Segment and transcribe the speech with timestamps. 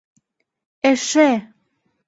[0.89, 1.29] Эше!..